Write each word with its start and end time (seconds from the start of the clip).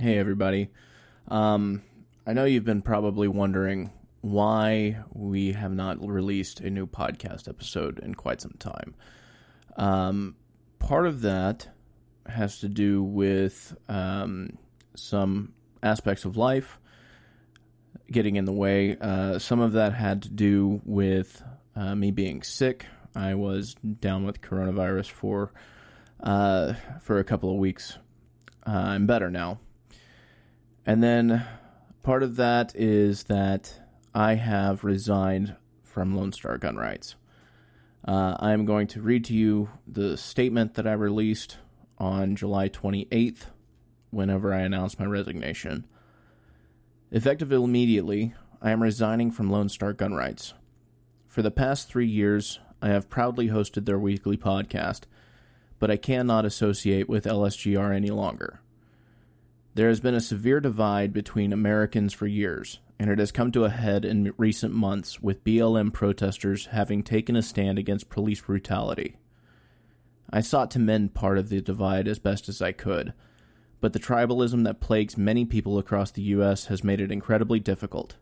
Hey, 0.00 0.16
everybody. 0.16 0.70
Um, 1.26 1.82
I 2.24 2.32
know 2.32 2.44
you've 2.44 2.62
been 2.62 2.82
probably 2.82 3.26
wondering 3.26 3.90
why 4.20 4.98
we 5.12 5.54
have 5.54 5.72
not 5.72 6.06
released 6.06 6.60
a 6.60 6.70
new 6.70 6.86
podcast 6.86 7.48
episode 7.48 7.98
in 7.98 8.14
quite 8.14 8.40
some 8.40 8.54
time. 8.60 8.94
Um, 9.76 10.36
part 10.78 11.08
of 11.08 11.22
that 11.22 11.66
has 12.26 12.60
to 12.60 12.68
do 12.68 13.02
with 13.02 13.76
um, 13.88 14.56
some 14.94 15.54
aspects 15.82 16.24
of 16.24 16.36
life 16.36 16.78
getting 18.08 18.36
in 18.36 18.44
the 18.44 18.52
way. 18.52 18.96
Uh, 19.00 19.40
some 19.40 19.58
of 19.58 19.72
that 19.72 19.94
had 19.94 20.22
to 20.22 20.28
do 20.28 20.80
with 20.84 21.42
uh, 21.74 21.96
me 21.96 22.12
being 22.12 22.44
sick. 22.44 22.86
I 23.16 23.34
was 23.34 23.74
down 23.74 24.24
with 24.24 24.42
coronavirus 24.42 25.10
for 25.10 25.52
uh, 26.22 26.74
for 27.02 27.18
a 27.18 27.24
couple 27.24 27.50
of 27.50 27.56
weeks. 27.56 27.98
Uh, 28.64 28.70
I'm 28.70 29.08
better 29.08 29.28
now. 29.28 29.58
And 30.88 31.02
then 31.02 31.44
part 32.02 32.22
of 32.22 32.36
that 32.36 32.74
is 32.74 33.24
that 33.24 33.74
I 34.14 34.36
have 34.36 34.84
resigned 34.84 35.54
from 35.82 36.16
Lone 36.16 36.32
Star 36.32 36.56
Gun 36.56 36.76
Rights. 36.76 37.14
Uh, 38.06 38.38
I 38.40 38.52
am 38.52 38.64
going 38.64 38.86
to 38.86 39.02
read 39.02 39.26
to 39.26 39.34
you 39.34 39.68
the 39.86 40.16
statement 40.16 40.76
that 40.76 40.86
I 40.86 40.94
released 40.94 41.58
on 41.98 42.36
July 42.36 42.70
28th 42.70 43.48
whenever 44.08 44.54
I 44.54 44.60
announced 44.60 44.98
my 44.98 45.04
resignation. 45.04 45.86
Effective 47.10 47.52
immediately, 47.52 48.32
I 48.62 48.70
am 48.70 48.82
resigning 48.82 49.30
from 49.30 49.50
Lone 49.50 49.68
Star 49.68 49.92
Gun 49.92 50.14
Rights. 50.14 50.54
For 51.26 51.42
the 51.42 51.50
past 51.50 51.90
three 51.90 52.08
years, 52.08 52.60
I 52.80 52.88
have 52.88 53.10
proudly 53.10 53.48
hosted 53.48 53.84
their 53.84 53.98
weekly 53.98 54.38
podcast, 54.38 55.02
but 55.78 55.90
I 55.90 55.98
cannot 55.98 56.46
associate 56.46 57.10
with 57.10 57.26
LSGR 57.26 57.94
any 57.94 58.08
longer. 58.08 58.62
There 59.78 59.90
has 59.90 60.00
been 60.00 60.16
a 60.16 60.20
severe 60.20 60.58
divide 60.58 61.12
between 61.12 61.52
Americans 61.52 62.12
for 62.12 62.26
years, 62.26 62.80
and 62.98 63.08
it 63.08 63.20
has 63.20 63.30
come 63.30 63.52
to 63.52 63.64
a 63.64 63.70
head 63.70 64.04
in 64.04 64.34
recent 64.36 64.74
months 64.74 65.20
with 65.20 65.44
BLM 65.44 65.92
protesters 65.92 66.66
having 66.66 67.04
taken 67.04 67.36
a 67.36 67.42
stand 67.42 67.78
against 67.78 68.10
police 68.10 68.40
brutality. 68.40 69.18
I 70.32 70.40
sought 70.40 70.72
to 70.72 70.80
mend 70.80 71.14
part 71.14 71.38
of 71.38 71.48
the 71.48 71.60
divide 71.60 72.08
as 72.08 72.18
best 72.18 72.48
as 72.48 72.60
I 72.60 72.72
could, 72.72 73.12
but 73.80 73.92
the 73.92 74.00
tribalism 74.00 74.64
that 74.64 74.80
plagues 74.80 75.16
many 75.16 75.44
people 75.44 75.78
across 75.78 76.10
the 76.10 76.22
U.S. 76.22 76.64
has 76.64 76.82
made 76.82 77.00
it 77.00 77.12
incredibly 77.12 77.60
difficult. 77.60 78.16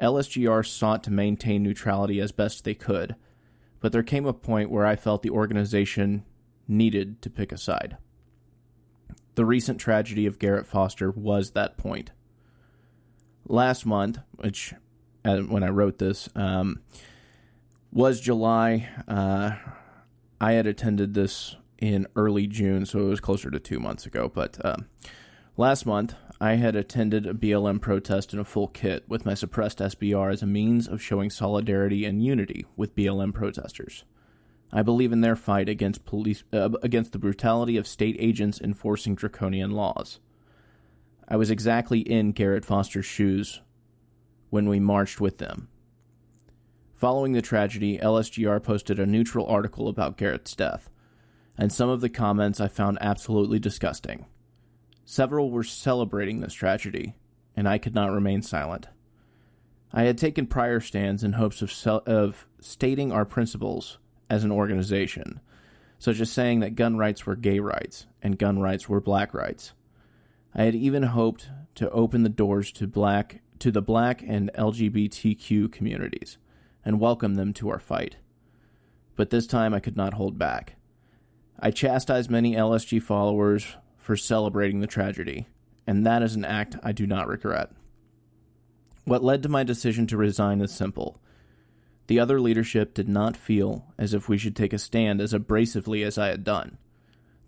LSGR 0.00 0.66
sought 0.66 1.04
to 1.04 1.10
maintain 1.10 1.64
neutrality 1.64 2.18
as 2.18 2.32
best 2.32 2.64
they 2.64 2.72
could, 2.72 3.14
but 3.78 3.92
there 3.92 4.02
came 4.02 4.24
a 4.24 4.32
point 4.32 4.70
where 4.70 4.86
I 4.86 4.96
felt 4.96 5.22
the 5.22 5.28
organization 5.28 6.24
needed 6.66 7.20
to 7.20 7.28
pick 7.28 7.52
a 7.52 7.58
side. 7.58 7.98
The 9.36 9.44
recent 9.44 9.78
tragedy 9.78 10.26
of 10.26 10.38
Garrett 10.38 10.66
Foster 10.66 11.10
was 11.10 11.52
that 11.52 11.76
point. 11.76 12.10
Last 13.46 13.86
month, 13.86 14.18
which 14.32 14.74
uh, 15.24 15.38
when 15.38 15.62
I 15.62 15.68
wrote 15.68 15.98
this, 15.98 16.28
um, 16.34 16.80
was 17.92 18.20
July. 18.20 18.88
Uh, 19.06 19.52
I 20.40 20.52
had 20.52 20.66
attended 20.66 21.14
this 21.14 21.56
in 21.78 22.06
early 22.16 22.46
June, 22.46 22.86
so 22.86 23.00
it 23.00 23.08
was 23.08 23.20
closer 23.20 23.50
to 23.50 23.60
two 23.60 23.78
months 23.78 24.06
ago. 24.06 24.30
But 24.32 24.58
uh, 24.64 24.76
last 25.56 25.86
month, 25.86 26.14
I 26.40 26.54
had 26.54 26.76
attended 26.76 27.26
a 27.26 27.34
BLM 27.34 27.80
protest 27.80 28.32
in 28.32 28.38
a 28.38 28.44
full 28.44 28.68
kit 28.68 29.04
with 29.08 29.24
my 29.24 29.34
suppressed 29.34 29.78
SBR 29.78 30.32
as 30.32 30.42
a 30.42 30.46
means 30.46 30.88
of 30.88 31.02
showing 31.02 31.30
solidarity 31.30 32.04
and 32.04 32.24
unity 32.24 32.66
with 32.76 32.94
BLM 32.94 33.32
protesters. 33.32 34.04
I 34.72 34.82
believe 34.82 35.12
in 35.12 35.20
their 35.20 35.36
fight 35.36 35.68
against 35.68 36.04
police 36.04 36.44
uh, 36.52 36.70
against 36.82 37.12
the 37.12 37.18
brutality 37.18 37.76
of 37.76 37.86
state 37.86 38.16
agents 38.18 38.60
enforcing 38.60 39.14
draconian 39.14 39.70
laws. 39.70 40.18
I 41.28 41.36
was 41.36 41.50
exactly 41.50 42.00
in 42.00 42.32
Garrett 42.32 42.64
Foster's 42.64 43.06
shoes 43.06 43.60
when 44.50 44.68
we 44.68 44.80
marched 44.80 45.20
with 45.20 45.38
them. 45.38 45.68
Following 46.94 47.32
the 47.32 47.42
tragedy, 47.42 47.98
LSGR 47.98 48.62
posted 48.62 48.98
a 48.98 49.06
neutral 49.06 49.46
article 49.46 49.88
about 49.88 50.16
Garrett's 50.16 50.56
death, 50.56 50.88
and 51.58 51.72
some 51.72 51.88
of 51.88 52.00
the 52.00 52.08
comments 52.08 52.60
I 52.60 52.68
found 52.68 52.98
absolutely 53.00 53.58
disgusting. 53.58 54.26
Several 55.04 55.50
were 55.50 55.62
celebrating 55.62 56.40
this 56.40 56.54
tragedy, 56.54 57.14
and 57.54 57.68
I 57.68 57.78
could 57.78 57.94
not 57.94 58.12
remain 58.12 58.42
silent. 58.42 58.88
I 59.92 60.04
had 60.04 60.18
taken 60.18 60.46
prior 60.46 60.80
stands 60.80 61.22
in 61.22 61.34
hopes 61.34 61.62
of, 61.62 61.72
of 62.06 62.46
stating 62.60 63.12
our 63.12 63.24
principles 63.24 63.98
as 64.28 64.44
an 64.44 64.52
organization, 64.52 65.40
such 65.98 66.20
as 66.20 66.30
saying 66.30 66.60
that 66.60 66.74
gun 66.74 66.96
rights 66.96 67.26
were 67.26 67.36
gay 67.36 67.58
rights 67.58 68.06
and 68.22 68.38
gun 68.38 68.58
rights 68.58 68.88
were 68.88 69.00
black 69.00 69.32
rights. 69.34 69.72
I 70.54 70.62
had 70.64 70.74
even 70.74 71.02
hoped 71.02 71.48
to 71.76 71.90
open 71.90 72.22
the 72.22 72.28
doors 72.28 72.72
to 72.72 72.86
black 72.86 73.40
to 73.58 73.70
the 73.70 73.82
black 73.82 74.22
and 74.22 74.50
LGBTQ 74.54 75.72
communities 75.72 76.38
and 76.84 77.00
welcome 77.00 77.34
them 77.34 77.52
to 77.54 77.70
our 77.70 77.78
fight. 77.78 78.16
But 79.16 79.30
this 79.30 79.46
time 79.46 79.72
I 79.74 79.80
could 79.80 79.96
not 79.96 80.14
hold 80.14 80.38
back. 80.38 80.76
I 81.58 81.70
chastised 81.70 82.30
many 82.30 82.54
LSG 82.54 83.02
followers 83.02 83.66
for 83.96 84.16
celebrating 84.16 84.80
the 84.80 84.86
tragedy, 84.86 85.46
and 85.86 86.04
that 86.06 86.22
is 86.22 86.36
an 86.36 86.44
act 86.44 86.76
I 86.82 86.92
do 86.92 87.06
not 87.06 87.28
regret. 87.28 87.70
What 89.04 89.24
led 89.24 89.42
to 89.44 89.48
my 89.48 89.64
decision 89.64 90.06
to 90.08 90.16
resign 90.16 90.60
is 90.60 90.70
simple. 90.70 91.20
The 92.06 92.20
other 92.20 92.40
leadership 92.40 92.94
did 92.94 93.08
not 93.08 93.36
feel 93.36 93.86
as 93.98 94.14
if 94.14 94.28
we 94.28 94.38
should 94.38 94.54
take 94.54 94.72
a 94.72 94.78
stand 94.78 95.20
as 95.20 95.32
abrasively 95.32 96.04
as 96.04 96.18
I 96.18 96.28
had 96.28 96.44
done. 96.44 96.78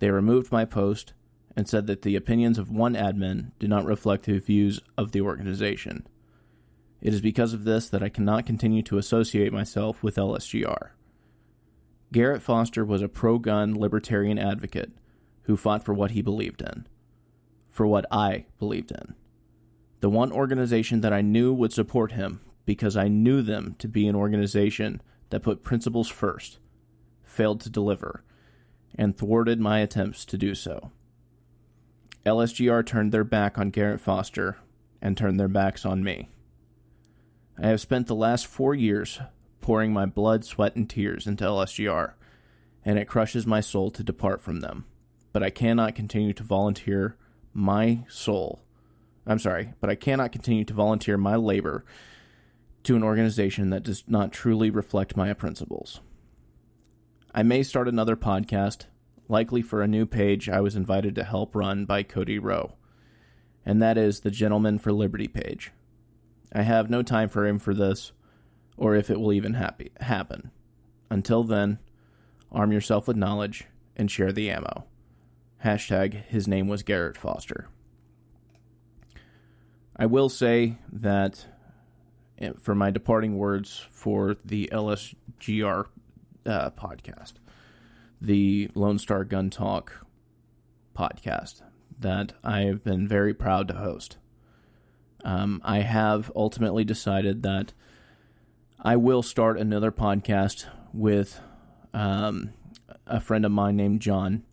They 0.00 0.10
removed 0.10 0.50
my 0.50 0.64
post 0.64 1.12
and 1.56 1.68
said 1.68 1.86
that 1.86 2.02
the 2.02 2.16
opinions 2.16 2.58
of 2.58 2.70
one 2.70 2.94
admin 2.94 3.52
do 3.58 3.68
not 3.68 3.84
reflect 3.84 4.26
the 4.26 4.38
views 4.38 4.80
of 4.96 5.12
the 5.12 5.20
organization. 5.20 6.06
It 7.00 7.14
is 7.14 7.20
because 7.20 7.52
of 7.52 7.64
this 7.64 7.88
that 7.90 8.02
I 8.02 8.08
cannot 8.08 8.46
continue 8.46 8.82
to 8.82 8.98
associate 8.98 9.52
myself 9.52 10.02
with 10.02 10.16
LSGR. 10.16 10.90
Garrett 12.12 12.42
Foster 12.42 12.84
was 12.84 13.02
a 13.02 13.08
pro 13.08 13.38
gun 13.38 13.78
libertarian 13.78 14.38
advocate 14.38 14.92
who 15.42 15.56
fought 15.56 15.84
for 15.84 15.94
what 15.94 16.12
he 16.12 16.22
believed 16.22 16.62
in, 16.62 16.86
for 17.68 17.86
what 17.86 18.06
I 18.10 18.46
believed 18.58 18.90
in. 18.90 19.14
The 20.00 20.10
one 20.10 20.32
organization 20.32 21.00
that 21.02 21.12
I 21.12 21.22
knew 21.22 21.52
would 21.52 21.72
support 21.72 22.12
him 22.12 22.40
because 22.68 22.98
I 22.98 23.08
knew 23.08 23.40
them 23.40 23.76
to 23.78 23.88
be 23.88 24.06
an 24.08 24.14
organization 24.14 25.00
that 25.30 25.40
put 25.40 25.64
principles 25.64 26.06
first, 26.06 26.58
failed 27.24 27.62
to 27.62 27.70
deliver, 27.70 28.24
and 28.94 29.16
thwarted 29.16 29.58
my 29.58 29.78
attempts 29.78 30.26
to 30.26 30.36
do 30.36 30.54
so. 30.54 30.90
LSGR 32.26 32.84
turned 32.84 33.10
their 33.10 33.24
back 33.24 33.56
on 33.56 33.70
Garrett 33.70 34.02
Foster 34.02 34.58
and 35.00 35.16
turned 35.16 35.40
their 35.40 35.48
backs 35.48 35.86
on 35.86 36.04
me. 36.04 36.28
I 37.58 37.68
have 37.68 37.80
spent 37.80 38.06
the 38.06 38.14
last 38.14 38.46
four 38.46 38.74
years 38.74 39.18
pouring 39.62 39.94
my 39.94 40.04
blood, 40.04 40.44
sweat, 40.44 40.76
and 40.76 40.90
tears 40.90 41.26
into 41.26 41.44
LSGR, 41.44 42.12
and 42.84 42.98
it 42.98 43.08
crushes 43.08 43.46
my 43.46 43.62
soul 43.62 43.90
to 43.92 44.04
depart 44.04 44.42
from 44.42 44.60
them. 44.60 44.84
But 45.32 45.42
I 45.42 45.48
cannot 45.48 45.94
continue 45.94 46.34
to 46.34 46.42
volunteer 46.42 47.16
my 47.54 48.04
soul. 48.10 48.60
I'm 49.26 49.38
sorry, 49.38 49.72
but 49.80 49.88
I 49.88 49.94
cannot 49.94 50.32
continue 50.32 50.66
to 50.66 50.74
volunteer 50.74 51.16
my 51.16 51.34
labor 51.36 51.86
to 52.88 52.96
an 52.96 53.04
organization 53.04 53.68
that 53.68 53.82
does 53.82 54.02
not 54.08 54.32
truly 54.32 54.70
reflect 54.70 55.14
my 55.14 55.34
principles. 55.34 56.00
I 57.34 57.42
may 57.42 57.62
start 57.62 57.86
another 57.86 58.16
podcast, 58.16 58.86
likely 59.28 59.60
for 59.60 59.82
a 59.82 59.86
new 59.86 60.06
page 60.06 60.48
I 60.48 60.62
was 60.62 60.74
invited 60.74 61.14
to 61.16 61.24
help 61.24 61.54
run 61.54 61.84
by 61.84 62.02
Cody 62.02 62.38
Rowe, 62.38 62.76
and 63.62 63.82
that 63.82 63.98
is 63.98 64.20
the 64.20 64.30
Gentleman 64.30 64.78
for 64.78 64.90
Liberty 64.90 65.28
page. 65.28 65.70
I 66.50 66.62
have 66.62 66.88
no 66.88 67.02
time 67.02 67.28
frame 67.28 67.58
for 67.58 67.74
this, 67.74 68.12
or 68.78 68.94
if 68.94 69.10
it 69.10 69.20
will 69.20 69.34
even 69.34 69.52
happy, 69.52 69.90
happen. 70.00 70.50
Until 71.10 71.44
then, 71.44 71.80
arm 72.50 72.72
yourself 72.72 73.06
with 73.06 73.18
knowledge 73.18 73.66
and 73.96 74.10
share 74.10 74.32
the 74.32 74.48
ammo. 74.48 74.86
Hashtag 75.62 76.24
his 76.24 76.48
name 76.48 76.68
was 76.68 76.82
Garrett 76.82 77.18
Foster. 77.18 77.68
I 79.94 80.06
will 80.06 80.30
say 80.30 80.78
that 80.90 81.44
for 82.60 82.74
my 82.74 82.90
departing 82.90 83.36
words 83.36 83.86
for 83.90 84.36
the 84.44 84.68
LSGR 84.72 85.86
uh, 86.46 86.70
podcast, 86.70 87.34
the 88.20 88.70
Lone 88.74 88.98
Star 88.98 89.24
Gun 89.24 89.50
Talk 89.50 90.06
podcast 90.96 91.62
that 92.00 92.32
I 92.44 92.60
have 92.62 92.84
been 92.84 93.08
very 93.08 93.34
proud 93.34 93.68
to 93.68 93.74
host. 93.74 94.18
Um, 95.24 95.60
I 95.64 95.80
have 95.80 96.30
ultimately 96.36 96.84
decided 96.84 97.42
that 97.42 97.72
I 98.80 98.96
will 98.96 99.22
start 99.22 99.58
another 99.58 99.90
podcast 99.90 100.66
with 100.92 101.40
um, 101.92 102.52
a 103.06 103.20
friend 103.20 103.44
of 103.44 103.52
mine 103.52 103.76
named 103.76 104.00
John. 104.00 104.44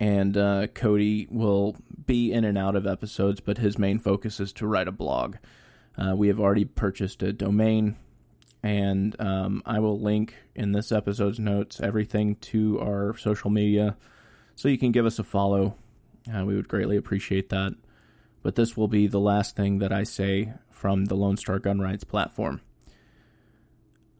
And 0.00 0.36
uh, 0.36 0.66
Cody 0.68 1.28
will 1.30 1.76
be 2.06 2.32
in 2.32 2.44
and 2.44 2.58
out 2.58 2.74
of 2.76 2.86
episodes, 2.86 3.40
but 3.40 3.58
his 3.58 3.78
main 3.78 3.98
focus 3.98 4.40
is 4.40 4.52
to 4.54 4.66
write 4.66 4.88
a 4.88 4.92
blog. 4.92 5.36
Uh, 5.96 6.14
we 6.16 6.28
have 6.28 6.40
already 6.40 6.64
purchased 6.64 7.22
a 7.22 7.32
domain, 7.32 7.96
and 8.62 9.14
um, 9.20 9.62
I 9.64 9.78
will 9.78 9.98
link 10.00 10.34
in 10.54 10.72
this 10.72 10.90
episode's 10.90 11.38
notes 11.38 11.80
everything 11.80 12.36
to 12.36 12.80
our 12.80 13.16
social 13.16 13.50
media 13.50 13.96
so 14.56 14.68
you 14.68 14.78
can 14.78 14.92
give 14.92 15.06
us 15.06 15.18
a 15.18 15.24
follow. 15.24 15.76
Uh, 16.34 16.44
we 16.44 16.54
would 16.56 16.68
greatly 16.68 16.96
appreciate 16.96 17.48
that. 17.50 17.74
but 18.42 18.56
this 18.56 18.76
will 18.76 18.88
be 18.88 19.06
the 19.06 19.20
last 19.20 19.56
thing 19.56 19.78
that 19.78 19.92
I 19.92 20.02
say 20.04 20.52
from 20.70 21.06
the 21.06 21.14
Lone 21.16 21.36
Star 21.36 21.58
Gun 21.58 21.80
Rights 21.80 22.04
platform. 22.04 22.60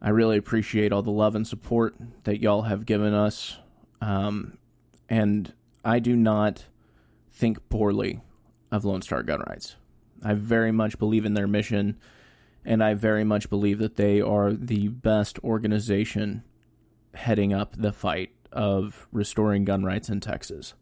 I 0.01 0.09
really 0.09 0.37
appreciate 0.37 0.91
all 0.91 1.01
the 1.03 1.11
love 1.11 1.35
and 1.35 1.47
support 1.47 1.95
that 2.23 2.41
y'all 2.41 2.63
have 2.63 2.85
given 2.85 3.13
us. 3.13 3.57
Um, 4.01 4.57
and 5.09 5.53
I 5.83 5.99
do 5.99 6.15
not 6.15 6.65
think 7.31 7.69
poorly 7.69 8.21
of 8.71 8.85
Lone 8.85 9.01
Star 9.01 9.23
Gun 9.23 9.41
Rights. 9.47 9.75
I 10.23 10.33
very 10.33 10.71
much 10.71 10.97
believe 10.97 11.25
in 11.25 11.33
their 11.33 11.47
mission, 11.47 11.97
and 12.63 12.83
I 12.83 12.93
very 12.93 13.23
much 13.23 13.49
believe 13.49 13.79
that 13.79 13.95
they 13.95 14.21
are 14.21 14.53
the 14.53 14.87
best 14.87 15.39
organization 15.43 16.43
heading 17.13 17.53
up 17.53 17.75
the 17.77 17.91
fight 17.91 18.31
of 18.51 19.07
restoring 19.11 19.65
gun 19.65 19.83
rights 19.83 20.09
in 20.09 20.19
Texas. 20.19 20.73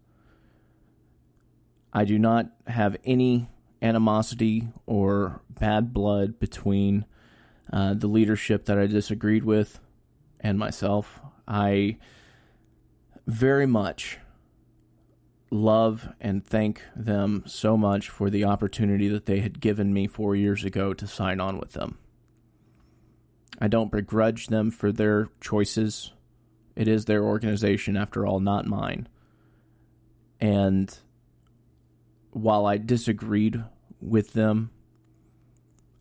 I 1.91 2.06
do 2.06 2.18
not 2.18 2.51
have 2.68 2.97
any 3.03 3.50
animosity 3.81 4.69
or 4.85 5.41
bad 5.50 5.94
blood 5.94 6.39
between 6.39 7.06
uh, 7.71 7.94
the 7.94 8.07
leadership 8.07 8.65
that 8.65 8.79
I 8.79 8.88
disagreed 8.88 9.44
with 9.44 9.79
and 10.39 10.57
myself. 10.57 11.19
I 11.47 11.97
very 13.27 13.65
much 13.65 14.19
love 15.53 16.09
and 16.19 16.45
thank 16.45 16.81
them 16.95 17.44
so 17.45 17.77
much 17.77 18.09
for 18.09 18.29
the 18.29 18.44
opportunity 18.44 19.07
that 19.07 19.25
they 19.25 19.39
had 19.39 19.61
given 19.61 19.94
me 19.94 20.07
four 20.07 20.35
years 20.35 20.63
ago 20.63 20.94
to 20.94 21.07
sign 21.07 21.39
on 21.39 21.59
with 21.59 21.73
them. 21.73 21.97
I 23.59 23.67
don't 23.67 23.91
begrudge 23.91 24.47
them 24.47 24.71
for 24.71 24.91
their 24.91 25.29
choices. 25.39 26.11
It 26.75 26.88
is 26.88 27.05
their 27.05 27.23
organization, 27.23 27.95
after 27.95 28.25
all, 28.25 28.39
not 28.39 28.65
mine. 28.65 29.07
And 30.39 30.97
while 32.31 32.65
I 32.65 32.77
disagreed 32.77 33.63
with 34.01 34.33
them, 34.33 34.71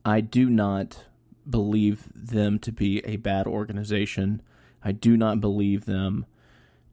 I 0.04 0.22
do 0.22 0.49
not 0.49 1.04
believe 1.49 2.08
them 2.14 2.58
to 2.60 2.72
be 2.72 3.00
a 3.04 3.16
bad 3.16 3.46
organization. 3.46 4.40
I 4.82 4.93
do 4.93 5.16
not 5.16 5.40
believe 5.40 5.84
them 5.84 6.25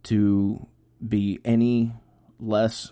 to 0.04 0.68
be 1.08 1.40
any 1.46 1.94
less 2.40 2.92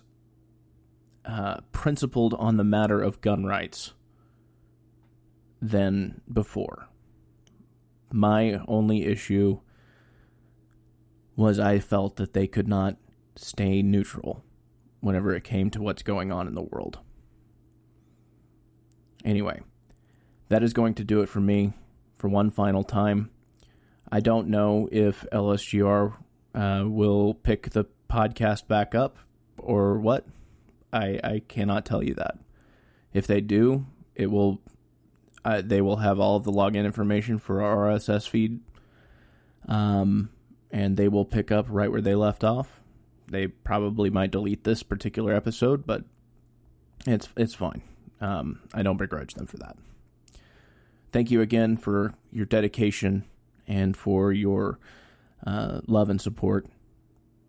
uh, 1.26 1.58
principled 1.72 2.34
on 2.36 2.58
the 2.58 2.64
matter 2.64 3.02
of 3.02 3.22
gun 3.22 3.46
rights 3.46 3.94
than 5.62 6.22
before. 6.32 6.88
My 8.12 8.62
only 8.68 9.06
issue 9.06 9.60
was 11.36 11.60
I 11.60 11.80
felt 11.80 12.16
that 12.16 12.34
they 12.34 12.48
could 12.48 12.68
not 12.68 12.98
stay 13.36 13.82
neutral 13.82 14.44
whenever 15.02 15.36
it 15.36 15.44
came 15.44 15.70
to 15.72 15.82
what's 15.82 16.02
going 16.02 16.32
on 16.32 16.48
in 16.48 16.56
the 16.56 16.62
world. 16.62 17.00
Anyway, 19.24 19.62
that 20.50 20.64
is 20.64 20.74
going 20.74 20.94
to 20.96 21.04
do 21.04 21.22
it 21.22 21.30
for 21.30 21.42
me 21.42 21.74
for 22.18 22.30
one 22.30 22.50
final 22.50 22.84
time. 22.84 23.30
I 24.12 24.22
don't 24.22 24.48
know 24.48 24.88
if 24.92 25.26
LSGR 25.32 26.16
uh, 26.56 26.84
will 26.88 27.34
pick 27.34 27.72
the 27.72 27.86
podcast 28.10 28.68
back 28.68 28.96
up 28.96 29.18
or 29.58 30.00
what. 30.00 30.26
I 30.94 31.20
I 31.24 31.42
cannot 31.48 31.86
tell 31.86 32.04
you 32.04 32.14
that. 32.16 32.38
If 33.14 33.28
they 33.28 33.42
do, 33.42 33.86
it 34.16 34.28
will. 34.28 34.62
Uh, 35.46 35.62
they 35.64 35.82
will 35.82 35.98
have 35.98 36.20
all 36.20 36.36
of 36.36 36.44
the 36.44 36.52
login 36.52 36.84
information 36.84 37.40
for 37.40 37.62
our 37.62 37.90
RSS 37.90 38.28
feed, 38.28 38.60
um, 39.68 40.30
and 40.72 40.98
they 40.98 41.08
will 41.08 41.24
pick 41.24 41.52
up 41.52 41.66
right 41.70 41.90
where 41.90 42.02
they 42.02 42.16
left 42.16 42.44
off. 42.44 42.82
They 43.28 43.48
probably 43.48 44.10
might 44.10 44.32
delete 44.32 44.66
this 44.66 44.84
particular 44.84 45.34
episode, 45.34 45.86
but 45.86 46.04
it's 47.06 47.30
it's 47.38 47.56
fine. 47.56 47.82
Um, 48.20 48.62
I 48.74 48.82
don't 48.82 48.98
begrudge 48.98 49.36
them 49.36 49.48
for 49.48 49.58
that. 49.58 49.78
Thank 51.12 51.32
you 51.32 51.42
again 51.42 51.78
for 51.78 52.14
your 52.32 52.46
dedication 52.46 53.24
and 53.68 53.96
for 53.96 54.32
your 54.32 54.80
uh, 55.46 55.82
love 55.88 56.10
and 56.10 56.20
support 56.20 56.68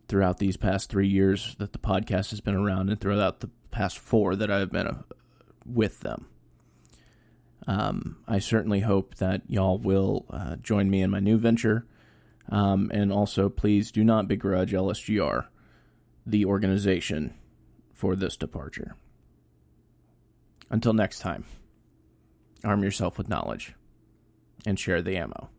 throughout 0.09 0.39
these 0.39 0.57
past 0.57 0.91
three 0.91 1.07
years 1.07 1.55
that 1.59 1.73
the 1.73 1.79
podcast 1.79 2.31
has 2.31 2.41
been 2.41 2.55
around 2.55 2.89
and 2.89 3.01
throughout 3.01 3.41
the 3.41 3.51
past 3.71 3.99
four 3.99 4.35
that 4.35 4.51
I've 4.51 4.73
been 4.73 4.87
uh, 4.87 5.03
with 5.67 6.01
them. 6.01 6.27
Um, 7.67 8.17
I 8.27 8.39
certainly 8.39 8.81
hope 8.81 9.17
that 9.17 9.43
y'all 9.47 9.79
will 9.79 10.25
uh, 10.31 10.57
join 10.57 10.89
me 10.89 11.03
in 11.03 11.11
my 11.11 11.21
new 11.21 11.37
venture. 11.37 11.87
Um, 12.49 12.91
and 12.95 13.13
also, 13.13 13.51
please 13.51 13.93
do 13.93 14.03
not 14.03 14.27
begrudge 14.27 14.73
LSGR, 14.73 15.47
the 16.25 16.47
organization, 16.47 17.35
for 17.93 18.17
this 18.17 18.39
departure. 18.39 18.97
Until 20.71 20.95
next 20.95 21.19
time, 21.19 21.45
arm 22.65 22.83
yourself 22.83 23.19
with 23.19 23.29
knowledge 23.29 23.75
and 24.65 24.79
share 24.79 25.03
the 25.03 25.19
ammo. 25.19 25.51